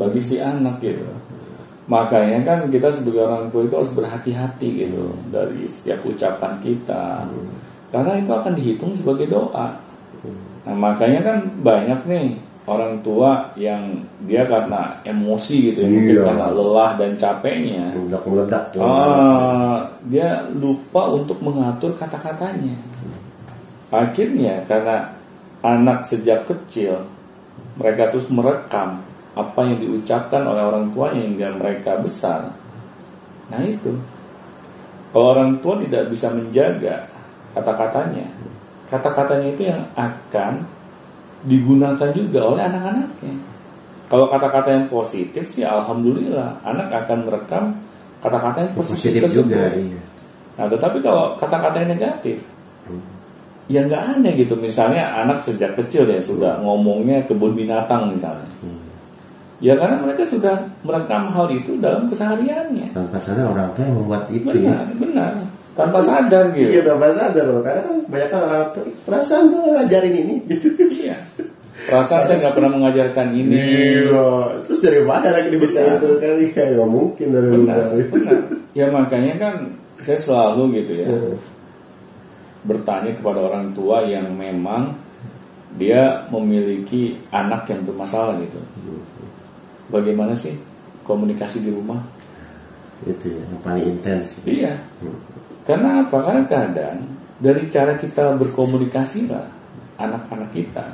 bagi 0.00 0.20
si 0.24 0.40
anak 0.40 0.80
gitu 0.80 1.04
makanya 1.84 2.40
kan 2.42 2.58
kita 2.72 2.88
sebagai 2.88 3.28
orang 3.28 3.52
tua 3.52 3.68
itu 3.68 3.74
harus 3.76 3.92
berhati-hati 3.92 4.68
gitu 4.86 5.12
dari 5.28 5.68
setiap 5.68 6.00
ucapan 6.02 6.56
kita. 6.64 7.28
Karena 7.92 8.18
itu 8.18 8.32
akan 8.32 8.52
dihitung 8.56 8.90
sebagai 8.90 9.28
doa. 9.28 9.76
Nah 10.64 10.74
makanya 10.74 11.20
kan 11.20 11.38
banyak 11.60 12.00
nih 12.08 12.26
orang 12.64 12.96
tua 13.04 13.52
yang 13.60 14.00
dia 14.24 14.48
karena 14.48 14.96
emosi 15.04 15.70
gitu 15.70 15.84
ya 15.84 15.88
mungkin 15.92 16.16
Iya. 16.16 16.24
karena 16.24 16.46
lelah 16.48 16.90
dan 16.96 17.12
capeknya. 17.20 17.92
Meledak 17.92 18.24
meledak 18.24 18.64
Ah, 18.80 19.84
dia 20.08 20.48
lupa 20.56 21.12
untuk 21.12 21.36
mengatur 21.44 21.92
kata-katanya. 22.00 22.72
Akhirnya 23.92 24.64
karena 24.64 25.12
anak 25.60 26.08
sejak 26.08 26.48
kecil 26.48 27.04
mereka 27.76 28.08
terus 28.08 28.32
merekam 28.32 29.04
apa 29.34 29.60
yang 29.66 29.78
diucapkan 29.82 30.42
oleh 30.46 30.62
orang 30.62 30.94
tuanya 30.94 31.20
hingga 31.26 31.48
mereka 31.58 31.98
besar. 31.98 32.54
Nah 33.50 33.60
itu, 33.66 33.92
kalau 35.10 35.34
orang 35.34 35.58
tua 35.58 35.78
tidak 35.82 36.10
bisa 36.10 36.30
menjaga 36.30 37.10
kata-katanya, 37.54 38.26
kata-katanya 38.90 39.48
itu 39.50 39.62
yang 39.66 39.82
akan 39.98 40.64
digunakan 41.44 42.10
juga 42.14 42.40
oleh 42.46 42.62
anak-anaknya. 42.62 43.34
Kalau 44.08 44.26
kata-kata 44.30 44.68
yang 44.70 44.86
positif 44.86 45.44
sih, 45.50 45.66
alhamdulillah, 45.66 46.62
anak 46.62 46.88
akan 47.04 47.18
merekam 47.26 47.64
kata-kata 48.22 48.70
yang 48.70 48.72
positif, 48.78 49.10
positif 49.10 49.20
tersebut. 49.26 49.50
juga 49.50 49.64
iya 49.74 50.02
Nah, 50.54 50.70
tetapi 50.70 51.02
kalau 51.02 51.34
kata-kata 51.34 51.82
yang 51.82 51.98
negatif, 51.98 52.38
ya 53.66 53.80
nggak 53.82 54.02
aneh 54.18 54.32
gitu. 54.38 54.54
Misalnya 54.54 55.10
anak 55.10 55.42
sejak 55.42 55.74
kecil 55.74 56.06
ya 56.06 56.22
sudah 56.22 56.62
ngomongnya 56.62 57.26
kebun 57.26 57.58
binatang 57.58 58.14
misalnya. 58.14 58.46
Ya 59.62 59.78
karena 59.78 59.96
mereka 59.98 60.26
sudah 60.26 60.66
merekam 60.82 61.30
hal 61.30 61.46
itu 61.48 61.78
dalam 61.78 62.10
kesehariannya. 62.10 62.90
tanpa 62.90 63.18
sadar 63.18 63.46
orang 63.48 63.70
tua 63.72 63.84
yang 63.86 63.96
membuat 64.02 64.24
itu 64.28 64.48
ya 64.50 64.74
Benar, 64.74 64.86
benar. 64.98 65.32
Tanpa 65.74 65.98
sadar 65.98 66.44
iya 66.52 66.78
gitu. 66.78 66.86
tanpa 66.86 67.10
sadar 67.10 67.44
loh 67.46 67.58
karena 67.58 67.82
kan 67.82 67.96
banyak 68.06 68.28
kan 68.30 68.40
orang 68.42 68.64
tua 68.70 68.82
"Ih, 68.84 68.96
perasaan 69.02 69.44
gue 69.48 69.60
ngajarin 69.74 70.14
ini 70.16 70.34
gitu 70.46 70.68
Iya. 70.78 71.16
Perasaan 71.74 72.22
saya 72.22 72.36
nggak 72.40 72.54
pernah 72.54 72.70
mengajarkan 72.72 73.28
ini. 73.30 73.54
Iya. 73.58 74.26
terus 74.62 74.78
dari 74.78 75.00
mana 75.02 75.28
lagi 75.30 75.50
bisa 75.54 75.82
itu 75.82 76.06
kali 76.16 76.46
ya 76.50 76.64
nggak 76.70 76.90
mungkin 76.90 77.26
dari 77.30 77.48
Benar, 77.50 77.80
benar. 78.10 78.38
Ya 78.72 78.86
makanya 78.88 79.34
kan 79.36 79.54
saya 79.98 80.18
selalu 80.18 80.78
gitu 80.78 80.92
ya. 80.98 81.06
Iya. 81.06 81.34
bertanya 82.64 83.12
kepada 83.12 83.44
orang 83.44 83.76
tua 83.76 84.02
yang 84.02 84.32
memang 84.32 84.96
dia 85.74 86.24
memiliki 86.30 87.12
anak 87.28 87.68
yang 87.68 87.84
bermasalah 87.84 88.38
gitu. 88.40 88.56
Bagaimana 89.92 90.32
sih 90.32 90.56
komunikasi 91.04 91.60
di 91.60 91.70
rumah? 91.72 92.00
itu 93.04 93.36
ya 93.36 93.42
yang 93.52 93.60
paling 93.60 93.84
intens 93.84 94.40
Iya. 94.48 94.80
Karena 95.64 96.04
apa? 96.04 96.16
Karena 96.24 96.42
kadang 96.48 96.98
dari 97.36 97.68
cara 97.68 97.96
kita 98.00 98.36
berkomunikasi 98.40 99.28
lah 99.28 99.48
anak-anak 100.00 100.50
kita 100.52 100.86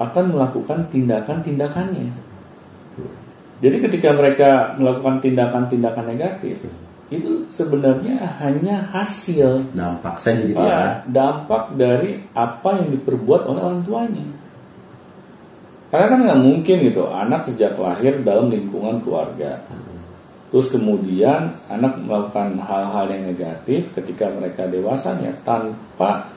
akan 0.00 0.24
melakukan 0.32 0.88
tindakan-tindakannya. 0.88 2.08
Jadi 3.60 3.76
ketika 3.84 4.16
mereka 4.16 4.50
melakukan 4.80 5.20
tindakan-tindakan 5.20 6.16
negatif, 6.16 6.64
itu 7.12 7.44
sebenarnya 7.50 8.22
hanya 8.40 8.88
hasil 8.94 9.68
dampak 9.76 10.16
saya 10.16 10.46
jadi 10.46 10.54
Ah, 10.56 10.64
ya 10.64 10.80
dampak 11.04 11.76
dari 11.76 12.24
apa 12.32 12.80
yang 12.80 12.96
diperbuat 12.96 13.44
oleh 13.44 13.60
orang 13.60 13.82
tuanya. 13.84 14.26
Karena 15.90 16.06
kan 16.06 16.20
nggak 16.22 16.42
mungkin 16.42 16.76
gitu 16.86 17.02
anak 17.10 17.50
sejak 17.50 17.74
lahir 17.74 18.22
dalam 18.22 18.46
lingkungan 18.46 19.02
keluarga. 19.02 19.58
Terus 20.50 20.70
kemudian 20.70 21.62
anak 21.70 21.98
melakukan 22.02 22.58
hal-hal 22.62 23.06
yang 23.10 23.30
negatif 23.30 23.90
ketika 23.94 24.30
mereka 24.30 24.66
dewasanya 24.66 25.34
tanpa 25.42 26.30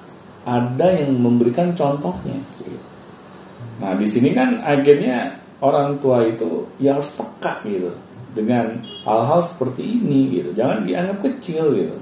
ada 0.46 0.88
yang 0.90 1.18
memberikan 1.18 1.74
contohnya. 1.78 2.38
Nah 3.82 3.94
di 3.98 4.06
sini 4.10 4.34
kan 4.34 4.62
akhirnya 4.62 5.38
orang 5.62 5.98
tua 5.98 6.26
itu 6.26 6.70
ya 6.78 6.98
harus 6.98 7.14
peka 7.14 7.62
gitu 7.66 7.94
dengan 8.34 8.82
hal-hal 9.06 9.40
seperti 9.42 9.82
ini 9.82 10.42
gitu. 10.42 10.50
Jangan 10.58 10.82
dianggap 10.82 11.18
kecil 11.22 11.74
gitu. 11.78 11.98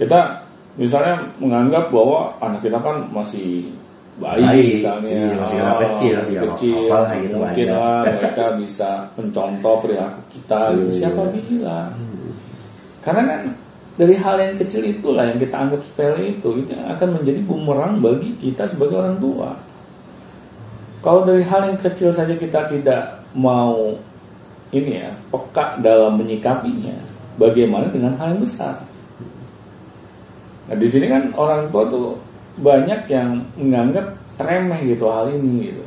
Kita 0.00 0.44
misalnya 0.80 1.28
menganggap 1.40 1.92
bahwa 1.92 2.34
anak 2.40 2.64
kita 2.64 2.80
kan 2.80 3.08
masih 3.12 3.70
bayi, 4.14 4.42
Bayi, 4.46 4.64
misalnya. 4.78 5.10
Iya, 5.10 5.34
masih 5.42 5.58
Ah, 5.58 5.76
kecil, 5.82 6.12
masih 6.22 6.36
ya, 6.36 6.42
kecil, 6.46 6.78
apa 6.86 7.14
gitu 7.18 7.34
mungkin 7.34 7.66
banyak. 7.66 7.74
lah 7.74 8.00
mereka 8.06 8.44
bisa 8.56 8.90
mencontoh 9.18 9.74
perilaku 9.82 10.20
kita. 10.30 10.58
Gitu. 10.70 10.82
Iya. 10.86 10.92
siapa 10.94 11.22
bilang? 11.30 11.90
Karena 13.02 13.22
kan 13.26 13.40
dari 13.94 14.14
hal 14.14 14.36
yang 14.38 14.54
kecil 14.58 14.82
itulah 14.82 15.24
yang 15.26 15.38
kita 15.38 15.54
anggap 15.54 15.80
sepele 15.82 16.34
itu 16.34 16.48
itu 16.58 16.70
yang 16.74 16.88
akan 16.90 17.08
menjadi 17.20 17.40
bumerang 17.42 17.98
bagi 17.98 18.34
kita 18.38 18.66
sebagai 18.66 18.98
orang 18.98 19.18
tua. 19.18 19.50
Kalau 20.98 21.20
dari 21.22 21.44
hal 21.44 21.68
yang 21.68 21.78
kecil 21.78 22.10
saja 22.10 22.32
kita 22.32 22.66
tidak 22.66 23.22
mau 23.36 23.92
ini 24.70 25.04
ya 25.04 25.12
peka 25.28 25.78
dalam 25.78 26.16
menyikapinya 26.16 26.96
bagaimana 27.36 27.92
dengan 27.92 28.16
hal 28.16 28.34
yang 28.34 28.42
besar? 28.42 28.82
Nah 30.64 30.76
di 30.78 30.88
sini 30.88 31.06
kan 31.06 31.28
orang 31.36 31.68
tua 31.68 31.84
tuh 31.86 32.16
banyak 32.54 33.00
yang 33.10 33.42
menganggap 33.58 34.14
remeh 34.38 34.80
gitu 34.86 35.04
hal 35.10 35.30
ini 35.30 35.70
gitu 35.70 35.84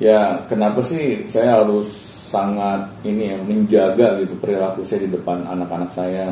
ya 0.00 0.40
kenapa 0.48 0.80
sih 0.80 1.28
saya 1.28 1.60
harus 1.60 1.86
sangat 2.30 2.88
ini 3.04 3.34
ya 3.34 3.38
menjaga 3.42 4.22
gitu 4.22 4.34
perilaku 4.38 4.80
saya 4.86 5.04
di 5.04 5.10
depan 5.12 5.44
anak-anak 5.44 5.90
saya 5.92 6.30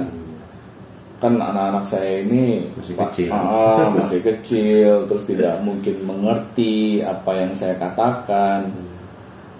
kan 1.18 1.34
anak-anak 1.34 1.82
saya 1.82 2.22
ini 2.22 2.70
Masih 2.78 2.94
kecil. 2.94 3.28
ah, 3.34 3.90
masih 3.90 4.20
kecil 4.22 4.92
terus 5.10 5.26
tidak 5.26 5.58
mungkin 5.66 6.06
mengerti 6.06 7.02
apa 7.02 7.30
yang 7.34 7.50
saya 7.50 7.74
katakan 7.74 8.70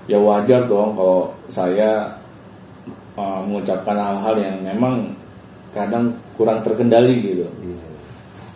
ya 0.07 0.17
wajar 0.23 0.71
dong 0.71 0.95
kalau 0.95 1.35
saya 1.51 2.15
uh, 3.19 3.43
mengucapkan 3.43 3.99
hal-hal 3.99 4.35
yang 4.39 4.57
memang 4.63 5.11
kadang 5.75 6.15
kurang 6.39 6.63
terkendali 6.63 7.19
gitu 7.21 7.45
Iya. 7.61 7.77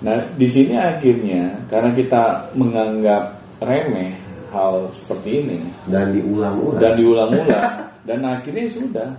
Nah, 0.03 0.19
di 0.35 0.47
sini 0.51 0.75
akhirnya 0.75 1.63
karena 1.71 1.95
kita 1.95 2.51
menganggap 2.59 3.39
remeh 3.63 4.19
hal 4.51 4.91
seperti 4.91 5.47
ini 5.47 5.59
dan 5.89 6.11
diulang-ulang 6.11 6.83
dan 6.83 6.93
diulang-ulang 6.99 7.67
dan 8.09 8.19
akhirnya 8.27 8.67
sudah 8.67 9.11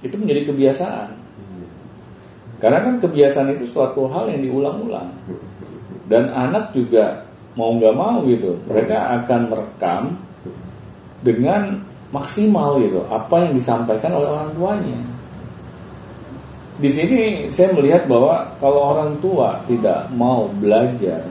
itu 0.00 0.16
menjadi 0.16 0.48
kebiasaan. 0.48 1.08
Karena 2.60 2.80
kan 2.80 2.96
kebiasaan 3.00 3.52
itu 3.56 3.68
suatu 3.68 4.08
hal 4.08 4.32
yang 4.32 4.40
diulang-ulang. 4.40 5.12
Dan 6.08 6.32
anak 6.32 6.72
juga 6.76 7.24
mau 7.56 7.76
nggak 7.76 7.96
mau 7.96 8.24
gitu, 8.24 8.56
mereka 8.68 9.20
akan 9.20 9.40
merekam 9.48 10.02
dengan 11.24 11.80
maksimal 12.12 12.76
gitu 12.80 13.00
apa 13.08 13.48
yang 13.48 13.52
disampaikan 13.56 14.12
oleh 14.12 14.28
orang 14.28 14.52
tuanya. 14.56 15.00
Di 16.74 16.90
sini 16.90 17.46
saya 17.54 17.70
melihat 17.70 18.10
bahwa 18.10 18.50
kalau 18.58 18.98
orang 18.98 19.14
tua 19.22 19.62
tidak 19.70 20.10
mau 20.10 20.50
belajar 20.58 21.22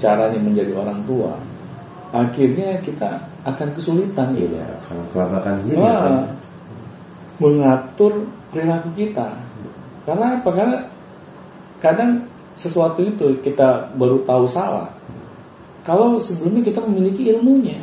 caranya 0.00 0.40
menjadi 0.40 0.72
orang 0.72 1.04
tua, 1.04 1.36
akhirnya 2.14 2.80
kita 2.80 3.20
akan 3.44 3.68
kesulitan 3.76 4.32
gitu. 4.32 4.56
Iya, 4.56 4.80
kalau 4.88 5.04
kelabakan 5.12 5.54
sendiri 5.60 5.76
Wah, 5.76 6.00
kan. 6.00 6.14
mengatur 7.36 8.12
perilaku 8.48 8.88
kita. 8.96 9.28
Karena 10.08 10.40
apa? 10.40 10.50
Karena 10.56 10.76
kadang 11.84 12.24
sesuatu 12.56 13.04
itu 13.04 13.38
kita 13.44 13.92
baru 13.92 14.24
tahu 14.24 14.48
salah. 14.48 14.88
Kalau 15.84 16.16
sebelumnya 16.16 16.64
kita 16.64 16.80
memiliki 16.84 17.28
ilmunya. 17.32 17.80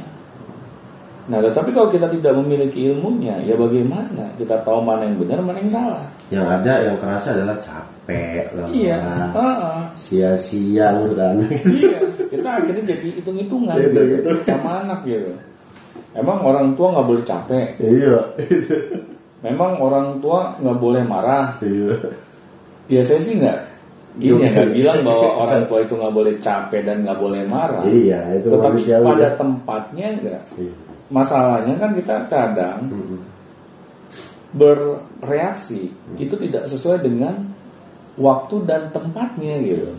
Nah, 1.25 1.41
tetapi 1.41 1.74
kalau 1.74 1.89
kita 1.89 2.05
tidak 2.05 2.38
memiliki 2.38 2.94
ilmunya, 2.94 3.41
ya 3.41 3.58
bagaimana 3.58 4.29
kita 4.38 4.62
tahu 4.62 4.86
mana 4.86 5.10
yang 5.10 5.17
benar, 5.17 5.41
mana 5.41 5.58
yang 5.58 5.74
salah? 5.74 6.05
Yang 6.27 6.46
ada 6.46 6.74
yang 6.82 6.98
kerasa 6.98 7.34
adalah 7.34 7.58
capek 7.60 8.50
lelah 8.53 8.70
Iya, 8.74 8.98
heeh. 9.34 9.79
sia-sia 9.94 10.88
urusan 10.98 11.46
iya. 11.70 11.98
Kita 12.25 12.50
akhirnya 12.58 12.84
jadi 12.89 13.08
hitung-hitungan 13.22 13.75
Gitu, 13.77 14.00
gitu, 14.01 14.29
gitu. 14.34 14.44
sama 14.44 14.82
anak 14.82 15.05
gitu. 15.05 15.32
Emang 16.15 16.41
orang 16.41 16.74
tua 16.74 16.96
nggak 16.96 17.08
boleh 17.08 17.24
capek. 17.24 17.67
iya 17.79 18.17
Memang 19.41 19.77
orang 19.77 20.17
tua 20.17 20.58
nggak 20.58 20.77
boleh 20.79 21.03
marah. 21.05 21.53
iya 21.62 21.94
Ya 22.86 23.01
saya 23.01 23.17
sih 23.20 23.38
nggak 23.38 23.60
ini 24.15 24.32
ya 24.41 24.48
nggak 24.48 24.72
bilang 24.72 25.00
bahwa 25.03 25.27
orang 25.44 25.67
tua 25.67 25.84
itu 25.84 25.94
nggak 25.94 26.15
boleh 26.15 26.34
capek 26.39 26.82
dan 26.82 27.03
nggak 27.03 27.20
boleh 27.20 27.41
marah. 27.46 27.84
Iya, 27.84 28.39
itu 28.39 28.48
Tetapi 28.48 28.79
pada 29.03 29.27
ya. 29.27 29.29
tempatnya 29.36 30.08
enggak. 30.15 30.44
Iya. 30.55 30.74
Masalahnya 31.05 31.74
kan 31.77 31.91
kita 31.94 32.15
kadang 32.25 32.79
Mm-mm. 32.89 33.20
Bereaksi 34.55 35.91
itu 36.15 36.35
tidak 36.39 36.71
sesuai 36.71 37.03
dengan 37.03 37.43
waktu 38.15 38.63
dan 38.63 38.88
tempatnya 38.95 39.59
gitu. 39.59 39.91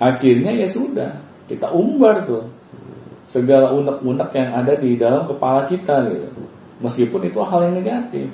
Akhirnya 0.00 0.56
ya 0.56 0.64
sudah, 0.64 1.20
kita 1.44 1.68
umbar 1.68 2.24
tuh 2.24 2.48
segala 3.28 3.70
unek-unek 3.76 4.32
yang 4.32 4.50
ada 4.56 4.74
di 4.80 4.96
dalam 4.96 5.28
kepala 5.28 5.68
kita 5.68 6.08
gitu. 6.08 6.28
Meskipun 6.80 7.28
itu 7.28 7.38
hal 7.44 7.68
yang 7.68 7.76
negatif. 7.76 8.26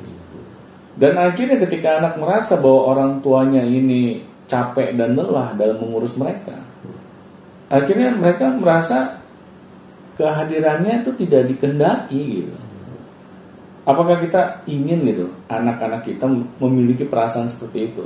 Dan 0.97 1.18
akhirnya 1.18 1.61
ketika 1.66 1.99
anak 2.00 2.16
merasa 2.16 2.56
bahwa 2.62 2.95
orang 2.95 3.11
tuanya 3.21 3.61
ini 3.66 4.23
capek 4.47 4.95
dan 4.95 5.18
lelah 5.18 5.52
dalam 5.59 5.83
mengurus 5.83 6.14
mereka, 6.14 6.54
akhirnya 7.66 8.14
mereka 8.14 8.54
merasa 8.54 9.18
kehadirannya 10.16 11.04
itu 11.04 11.11
tidak 11.26 11.42
dikendaki 11.52 12.23
gitu. 12.40 12.56
Apakah 13.87 14.19
kita 14.19 14.66
ingin 14.66 15.07
gitu 15.07 15.31
anak-anak 15.47 16.02
kita 16.02 16.26
memiliki 16.59 17.07
perasaan 17.07 17.47
seperti 17.47 17.95
itu? 17.95 18.02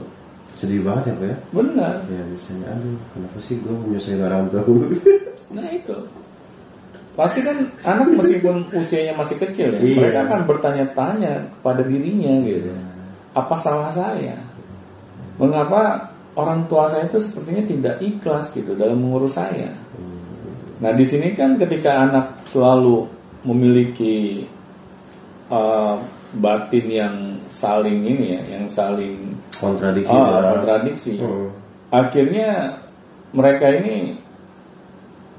Sedih 0.52 0.84
banget 0.84 1.08
ya 1.08 1.14
Pak 1.16 1.26
ya. 1.26 1.37
Benar. 1.56 1.94
Ya 2.04 2.22
misalnya 2.28 2.68
aduh 2.76 3.00
kenapa 3.16 3.38
sih 3.40 3.56
gue 3.64 3.72
menyusahin 3.72 4.20
orang 4.20 4.52
tua 4.52 4.60
Nah 5.56 5.66
itu. 5.72 5.96
Pasti 7.16 7.40
kan 7.40 7.56
anak 7.82 8.12
meskipun 8.12 8.68
usianya 8.76 9.16
masih 9.16 9.40
kecil 9.40 9.72
ya, 9.76 9.80
Iya. 9.80 9.96
mereka 9.99 10.18
akan 10.28 10.40
bertanya-tanya 10.46 11.32
kepada 11.58 11.82
dirinya 11.82 12.32
gitu. 12.44 12.70
Apa 13.32 13.56
salah 13.56 13.88
saya? 13.88 14.37
Mengapa 15.40 16.12
orang 16.37 16.68
tua 16.68 16.84
saya 16.87 17.08
itu 17.08 17.16
sepertinya 17.18 17.64
tidak 17.64 17.94
ikhlas 18.04 18.52
gitu 18.52 18.76
dalam 18.76 19.00
mengurus 19.00 19.40
saya? 19.40 19.72
Nah 20.80 20.92
di 20.92 21.04
sini 21.04 21.32
kan 21.32 21.56
ketika 21.56 22.04
anak 22.08 22.44
selalu 22.44 23.04
memiliki 23.44 24.44
uh, 25.50 25.99
batin 26.33 26.87
yang 26.87 27.16
saling 27.47 28.00
ini 28.00 28.38
ya, 28.38 28.42
yang 28.54 28.64
saling 28.64 29.35
kontradiksi 29.52 30.14
lah. 30.14 30.54
kontradiksi, 30.57 31.12
Hmm. 31.19 31.50
akhirnya 31.90 32.78
mereka 33.30 33.66
ini 33.75 34.14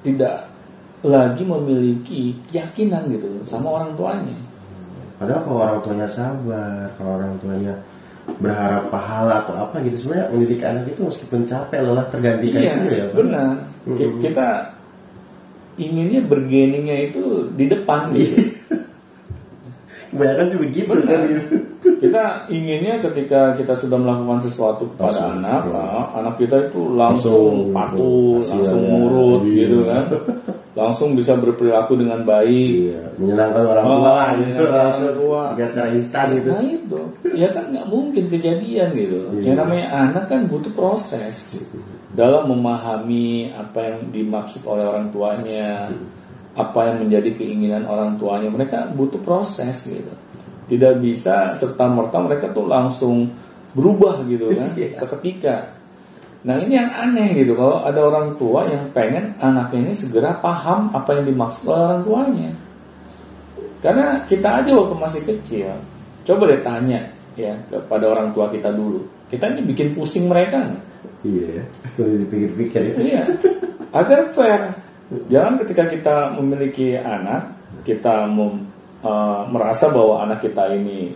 tidak 0.01 0.47
lagi 1.01 1.41
memiliki 1.41 2.37
keyakinan 2.51 3.09
gitu 3.09 3.41
sama 3.43 3.81
orang 3.81 3.95
tuanya. 3.95 4.37
Padahal 5.17 5.41
kalau 5.45 5.59
orang 5.59 5.79
tuanya 5.81 6.07
sabar, 6.09 6.89
kalau 6.97 7.11
orang 7.17 7.33
tuanya 7.37 7.73
berharap 8.37 8.89
pahala 8.89 9.45
atau 9.45 9.55
apa 9.57 9.81
gitu 9.81 9.97
sebenarnya 9.97 10.29
mendidik 10.29 10.61
anak 10.61 10.85
itu 10.87 11.01
meskipun 11.01 11.41
capek 11.45 11.79
lelah 11.81 12.05
tergantikan 12.09 12.61
Iya, 12.61 12.73
juga 12.77 12.93
ya 12.93 13.05
Pak. 13.05 13.15
benar. 13.17 13.53
Mm-mm. 13.81 14.13
Kita 14.21 14.47
inginnya 15.77 16.21
bergeningnya 16.21 16.97
itu 17.09 17.49
di 17.53 17.65
depan 17.65 18.13
gitu. 18.13 18.50
Kebanyakan 20.11 20.45
sih 20.45 20.59
begitu 20.59 20.91
Benar. 20.91 21.07
kan 21.07 21.19
gitu. 21.23 21.43
kita 22.03 22.23
inginnya 22.51 22.99
ketika 22.99 23.55
kita 23.55 23.73
sudah 23.73 23.95
melakukan 23.95 24.43
sesuatu 24.43 24.83
kepada 24.91 25.07
Langsung, 25.23 25.31
anak, 25.39 25.61
ya. 25.71 25.87
anak 26.19 26.33
kita 26.35 26.55
itu 26.67 26.81
langsung, 26.93 27.71
Langsung, 27.71 27.73
patuh, 27.73 28.35
langsung 28.43 28.83
nurut 28.83 29.41
iya. 29.47 29.55
gitu 29.63 29.77
kan. 29.87 30.05
Langsung 30.71 31.09
bisa 31.15 31.35
berperilaku 31.35 31.99
dengan 31.99 32.23
baik. 32.23 32.71
Iya, 32.91 33.03
menyenangkan 33.19 33.63
orang 33.67 33.85
Oh, 33.85 33.91
tua 33.99 34.15
gitu 34.23 34.39
menyenangkan 34.39 34.71
langsung 34.71 35.03
orang 35.03 35.17
tua. 35.19 35.41
Secara 35.67 35.89
instan 35.91 36.25
gitu. 36.35 36.47
Nah 36.51 36.63
itu, 36.63 37.01
ya 37.31 37.47
kan 37.51 37.63
nggak 37.71 37.87
mungkin 37.91 38.23
kejadian 38.31 38.89
gitu. 38.95 39.19
Iya. 39.35 39.43
Yang 39.51 39.55
namanya 39.63 39.85
anak 39.91 40.23
kan 40.31 40.41
butuh 40.47 40.71
proses 40.71 41.37
dalam 42.11 42.51
memahami 42.51 43.51
apa 43.51 43.79
yang 43.79 43.97
dimaksud 44.11 44.63
oleh 44.67 44.83
orang 44.83 45.07
tuanya, 45.11 45.87
apa 46.51 46.79
yang 46.91 47.07
menjadi 47.07 47.31
keinginan 47.35 47.87
orang 47.87 48.19
tuanya. 48.19 48.51
Mereka 48.51 48.91
butuh 48.95 49.19
proses 49.23 49.87
gitu. 49.87 50.13
Tidak 50.67 50.99
bisa 50.99 51.51
serta 51.55 51.87
merta 51.91 52.19
mereka 52.23 52.51
tuh 52.51 52.67
langsung 52.67 53.27
berubah 53.71 54.23
gitu 54.27 54.51
kan, 54.51 54.71
Iya. 54.79 54.95
seketika. 54.95 55.75
Nah 56.41 56.57
ini 56.57 56.73
yang 56.73 56.89
aneh 56.89 57.37
gitu 57.37 57.53
kalau 57.53 57.85
ada 57.85 58.01
orang 58.01 58.33
tua 58.35 58.65
yang 58.65 58.89
pengen 58.91 59.37
anaknya 59.37 59.91
ini 59.91 59.93
segera 59.93 60.41
paham 60.41 60.89
apa 60.89 61.21
yang 61.21 61.29
dimaksud 61.29 61.69
oleh 61.69 61.81
orang 61.85 62.01
tuanya. 62.01 62.49
Karena 63.81 64.25
kita 64.25 64.61
aja 64.61 64.71
waktu 64.73 64.95
masih 64.97 65.21
kecil, 65.25 65.69
coba 66.25 66.43
deh 66.49 66.61
tanya 66.61 67.01
ya 67.33 67.53
kepada 67.69 68.05
orang 68.09 68.33
tua 68.33 68.49
kita 68.49 68.69
dulu. 68.73 69.05
Kita 69.29 69.53
ini 69.53 69.61
bikin 69.65 69.93
pusing 69.93 70.27
mereka 70.27 70.59
nggak? 70.65 70.83
Iya 71.21 71.45
ya, 71.61 71.63
kalau 71.93 72.13
dipikir-pikir 72.17 72.81
ya. 72.81 72.95
Iya. 72.97 73.23
Agar 73.93 74.19
fair. 74.33 74.61
Jangan 75.27 75.59
ketika 75.59 75.83
kita 75.91 76.15
memiliki 76.39 76.95
anak, 76.95 77.51
kita 77.83 78.31
mem- 78.31 78.67
eh, 79.03 79.41
merasa 79.51 79.91
bahwa 79.91 80.23
anak 80.23 80.39
kita 80.39 80.71
ini 80.71 81.11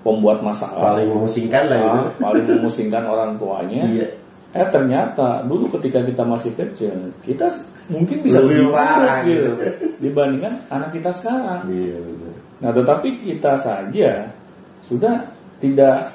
pembuat 0.00 0.38
masalah, 0.40 0.94
Paling 0.94 1.10
memusingkan 1.10 1.64
lah 1.66 1.80
ah, 1.82 2.06
paling 2.16 2.46
memusingkan 2.56 3.04
orang 3.04 3.36
tuanya. 3.36 3.84
Iya. 3.90 4.08
Eh 4.56 4.66
ternyata 4.72 5.44
dulu 5.44 5.68
ketika 5.76 6.00
kita 6.00 6.24
masih 6.24 6.56
kecil, 6.56 7.12
kita 7.26 7.50
mungkin 7.92 8.24
bisa 8.24 8.40
Lebih 8.40 8.72
parah 8.72 9.20
gitu 9.26 9.52
gitu. 9.52 9.52
dibandingkan 10.06 10.64
anak 10.72 10.96
kita 10.96 11.10
sekarang. 11.12 11.68
Iya 11.68 11.98
benar. 12.00 12.34
Nah, 12.56 12.70
tetapi 12.72 13.08
kita 13.20 13.52
saja 13.60 14.32
sudah 14.80 15.28
tidak 15.60 16.08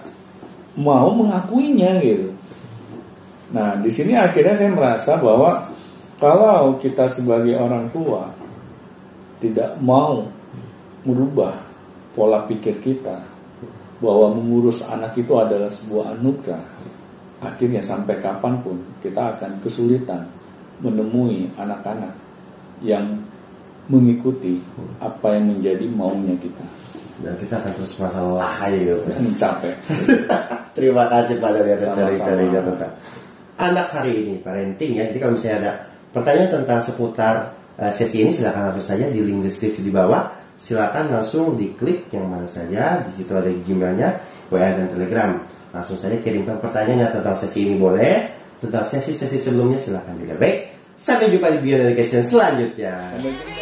mau 0.73 1.13
mengakuinya 1.13 2.01
gitu. 2.01 2.33
Nah, 3.51 3.77
di 3.77 3.91
sini 3.91 4.15
akhirnya 4.15 4.55
saya 4.55 4.71
merasa 4.71 5.19
bahwa 5.19 5.67
kalau 6.21 6.77
kita 6.77 7.09
sebagai 7.09 7.57
orang 7.57 7.89
tua 7.89 8.29
tidak 9.41 9.73
mau 9.81 10.29
merubah 11.01 11.57
pola 12.13 12.45
pikir 12.45 12.77
kita 12.77 13.25
bahwa 13.97 14.37
mengurus 14.37 14.85
anak 14.85 15.17
itu 15.17 15.33
adalah 15.33 15.65
sebuah 15.65 16.17
anugerah, 16.17 16.61
akhirnya 17.41 17.81
sampai 17.81 18.21
kapan 18.21 18.61
pun 18.61 18.77
kita 19.01 19.37
akan 19.37 19.61
kesulitan 19.65 20.29
menemui 20.81 21.49
anak-anak 21.57 22.13
yang 22.85 23.17
mengikuti 23.89 24.61
apa 25.01 25.37
yang 25.37 25.57
menjadi 25.57 25.85
maunya 25.89 26.37
kita. 26.37 26.65
Dan 27.21 27.37
kita 27.37 27.61
akan 27.61 27.71
terus 27.77 27.93
merasa 28.01 28.17
lelah 28.21 28.53
aja 28.65 28.77
gitu. 28.77 28.97
Capek. 29.37 29.75
Terima 30.77 31.05
kasih 31.05 31.37
Pak 31.37 31.51
dari 31.53 31.69
atas 31.77 31.93
seri-serinya 31.93 32.61
tentang 32.65 32.93
anak 33.61 33.87
hari 33.93 34.25
ini 34.25 34.33
parenting 34.41 34.97
ya. 34.97 35.05
Jadi 35.05 35.17
kalau 35.21 35.37
misalnya 35.37 35.57
ada 35.61 35.73
pertanyaan 36.11 36.61
tentang 36.61 36.79
seputar 36.83 37.55
eh, 37.79 37.91
sesi 37.91 38.23
ini 38.23 38.31
silakan 38.31 38.71
langsung 38.71 38.85
saja 38.85 39.07
di 39.07 39.19
link 39.19 39.43
deskripsi 39.43 39.81
di 39.81 39.91
bawah. 39.91 40.39
Silakan 40.61 41.09
langsung 41.09 41.57
diklik 41.57 42.13
yang 42.13 42.29
mana 42.29 42.45
saja. 42.45 43.01
Di 43.01 43.11
situ 43.17 43.33
ada 43.33 43.49
Gmailnya, 43.49 44.09
WA 44.53 44.69
dan 44.77 44.87
Telegram. 44.93 45.41
Langsung 45.73 45.97
saja 45.97 46.19
kirimkan 46.21 46.61
pertanyaannya 46.61 47.09
tentang 47.09 47.33
sesi 47.33 47.65
ini 47.65 47.75
boleh. 47.81 48.29
Tentang 48.61 48.85
sesi-sesi 48.85 49.41
sebelumnya 49.41 49.81
silakan 49.81 50.21
juga 50.21 50.37
baik. 50.37 50.57
Sampai 50.93 51.33
jumpa 51.33 51.49
di 51.49 51.59
Beyond 51.65 51.81
Education 51.89 52.21
selanjutnya. 52.21 52.93
Sampai 53.17 53.33
jumpa. 53.33 53.60